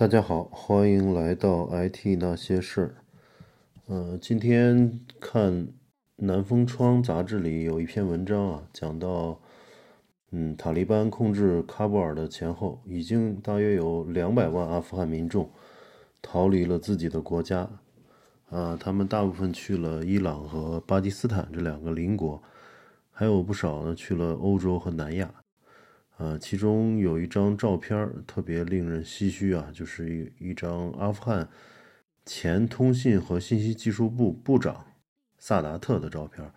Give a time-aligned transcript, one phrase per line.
[0.00, 2.94] 大家好，欢迎来到 IT 那些事儿。
[3.84, 5.52] 呃，今天看
[6.16, 9.38] 《南风窗》杂志里有一篇文章啊，讲到，
[10.30, 15.50] 嗯，塔利班控制喀布尔的前后，已经大约有两百万阿富汗民众
[16.22, 17.68] 逃离了自己的国家。
[18.48, 22.42] 啊，他们大部分去了伊朗和巴基斯坦这两个邻国，
[23.10, 25.30] 还有不少呢去了欧洲和南亚。
[26.20, 31.48] 啊，其中有一张照片特别令人唏嘘啊，就是一一张阿富汗
[32.26, 34.84] 前通信和信息技术部部长
[35.38, 36.52] 萨达特的照片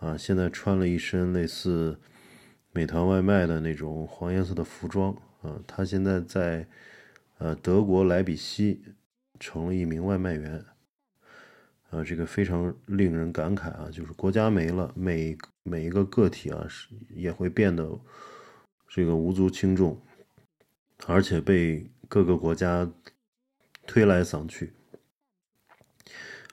[0.00, 2.00] 啊，现在穿了一身类似
[2.72, 6.66] 美团外卖的那种黄颜色的服装啊，他现在在
[7.38, 8.82] 呃德国莱比锡
[9.38, 10.64] 成了一名外卖员
[11.90, 17.96] 啊，这个非常令人感慨啊，就是国家没了，每每一个个体啊是也会变得。
[18.88, 20.00] 这个无足轻重，
[21.06, 22.90] 而且被各个国家
[23.86, 24.72] 推来搡去。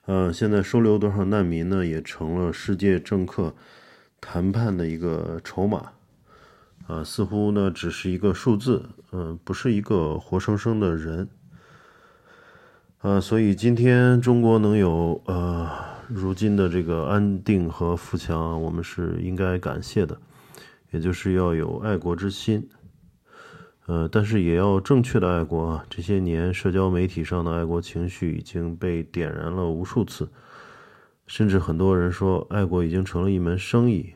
[0.05, 3.55] 呃，现在收留多少难民呢，也成了世界政客
[4.21, 5.93] 谈判的一个筹码。
[6.87, 11.27] 啊，似乎呢只是一个数字，嗯，不是一个活生生的人。
[12.99, 15.67] 啊，所以今天中国能有呃
[16.07, 20.19] 如今的这个安定和富强，我们是应该感谢的。
[20.95, 22.69] 也就是要有爱国之心，
[23.85, 25.85] 呃，但是也要正确的爱国啊。
[25.89, 30.29] 这些年，社交媒体上的爱国情绪已经被点燃了无数次，
[31.27, 34.13] 甚至很多人说，爱国已经成了一门生意。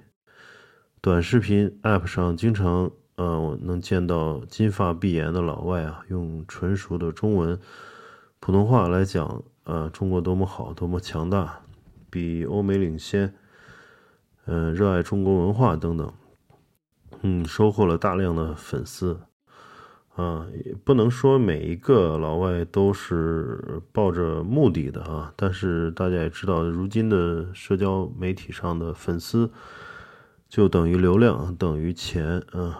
[1.02, 7.60] 短视频 App 上经常，呃，我能见到金发碧眼的老外啊，用纯熟的中文、
[8.40, 11.60] 普通话来讲，呃，中国多么好，多么强大，
[12.10, 13.36] 比欧美领先，
[14.46, 16.14] 嗯，热爱中国文化等等。
[17.22, 19.20] 嗯，收获了大量的粉丝，
[20.16, 29.52] 啊，也不能说每一个老外都是抱着目的的啊，但是大家也知道，如今的社交媒体上的粉丝
[30.48, 32.80] 就等于流量，等于钱啊，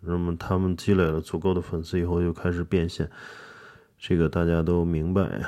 [0.00, 3.10] 那么他们积累了足够的粉丝以后，就开始变现，
[3.98, 5.42] 这个大家都明白。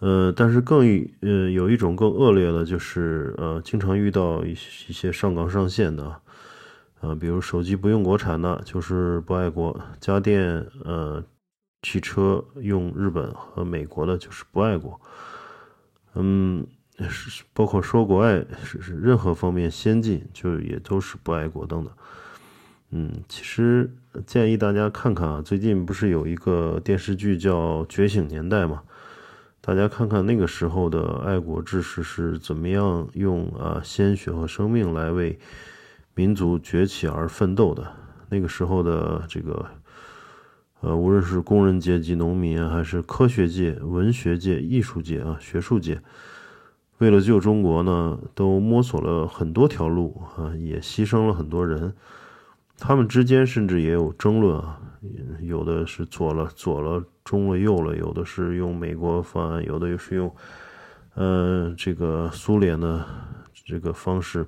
[0.00, 0.80] 呃，但是更
[1.20, 6.20] 呃有一种更恶劣的，就是呃经常遇到一一些上纲上线的，
[7.00, 11.24] 啊，比如手机不用国产的，就是不爱国；家电呃
[11.82, 15.00] 汽车用日本和美国的，就是不爱国。
[16.14, 16.66] 嗯，
[17.08, 21.92] 是包括说国外是是任何方面先进，就也都是不爱国等等。
[22.90, 23.90] 嗯，其实
[24.26, 28.82] 建议大家看看啊，最近不是有一个电视剧叫《觉醒年代》吗？
[29.66, 35.38] 大家看看那个时候的爱国志士是怎么样用啊鲜血和生命来为
[36.14, 37.90] 民族崛起而奋斗的。
[38.28, 39.64] 那个时候的这个
[40.80, 45.98] 呃，无论是工人阶级、农民，还是科学界、文学界、艺术界啊、学术界，
[46.98, 51.94] 为了救中国呢，都摸索了很多条路啊，也牺牲了很多人。
[52.78, 54.80] 他们之间甚至也有争论啊，
[55.40, 60.34] 有的是左了左了，中了右了，有的是用美国方案，有的又是用，
[61.14, 63.06] 呃，这个苏联的
[63.64, 64.44] 这个方式。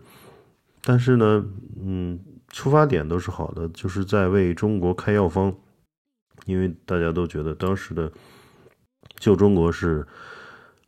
[0.82, 1.44] 但是呢，
[1.80, 5.54] 嗯，出发点都是好的，就是在为中国开药方，
[6.44, 8.10] 因为大家都觉得当时的
[9.18, 10.06] 救中国是，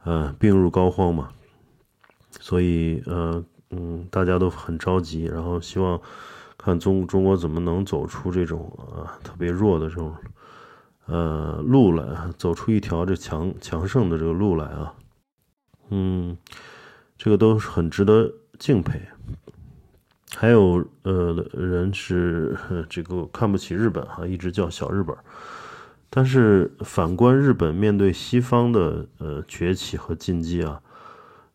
[0.03, 1.31] 呃，病入膏肓嘛，
[2.41, 6.01] 所以呃，嗯，大家都很着急，然后希望。
[6.69, 10.15] 看中中国怎么能走出这种啊特别弱的这种
[11.07, 12.05] 呃路来，
[12.37, 14.93] 走出一条这强强盛的这个路来啊，
[15.89, 16.37] 嗯，
[17.17, 19.01] 这个都是很值得敬佩。
[20.37, 22.55] 还有呃人是
[22.87, 25.17] 这个看不起日本哈，一直叫小日本，
[26.11, 30.83] 但是反观日本面对西方的呃崛起和进击啊。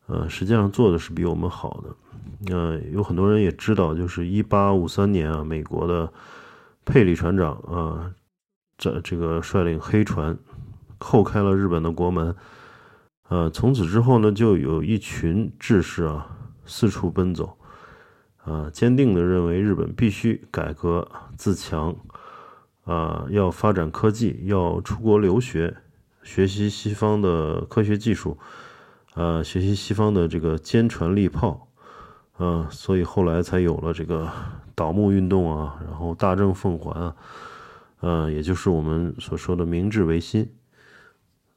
[0.07, 2.53] 呃，实际上做的是比我们好的。
[2.53, 6.11] 呃，有很多人也知道，就是一八五三年啊，美国的
[6.83, 8.11] 佩里船长啊，
[8.77, 10.37] 这这个率领黑船
[10.99, 12.35] 叩开了日本的国门。
[13.29, 17.57] 呃，从此之后呢，就有一群志士啊四处奔走，
[18.43, 21.95] 啊，坚定的认为日本必须改革自强，
[22.83, 25.77] 啊，要发展科技，要出国留学，
[26.21, 28.37] 学习西方的科学技术。
[29.15, 31.67] 呃，学习西方的这个坚船利炮，
[32.37, 34.27] 啊，所以后来才有了这个
[34.73, 37.15] 倒幕运动啊，然后大政奉还啊，
[37.99, 40.49] 呃，也就是我们所说的明治维新。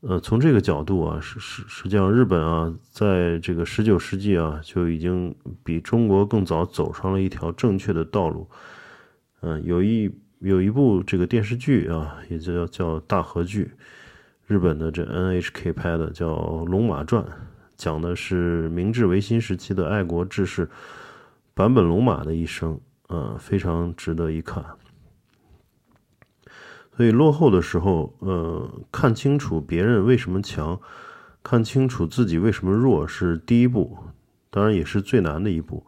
[0.03, 8.49] 呃，从这个角度啊，实实实际上日本啊，在这个十九世纪啊，就已经比中国更早走上了一条正确的道路。
[9.41, 13.73] 嗯，有一有一部这个电视剧啊，也叫叫大和剧，
[14.46, 16.32] 日本的这 NHK 拍的，叫
[16.66, 17.20] 《龙马传》，
[17.76, 20.70] 讲的是明治维新时期的爱国志士
[21.52, 24.64] 坂本龙马的一生，呃，非常值得一看。
[26.96, 30.81] 所以落后的时候，呃，看清楚别人为什么强，
[31.43, 33.98] 看清楚自己为什么弱是第一步，
[34.48, 35.84] 当然也是最难的一步。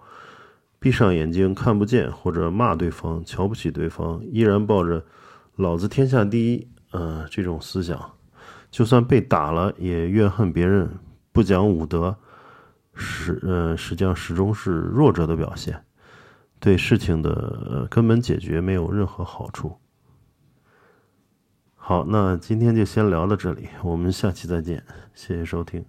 [0.81, 5.05] 闭上眼睛看不见，或者骂对方、瞧不起对方，依然抱着
[5.55, 8.18] “老子天下第一”呃这种思想，
[8.70, 10.88] 就算被打了也怨恨别人，
[11.32, 12.17] 不讲武德，
[12.94, 15.85] 实呃实际上始终是弱者的表现，
[16.61, 19.76] 对事情的根本解决没有任何好处。
[21.75, 24.85] 好，那今天就先聊到这里，我们下期再见，
[25.15, 25.85] 谢谢收听。